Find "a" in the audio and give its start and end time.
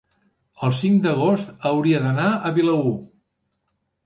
2.31-2.53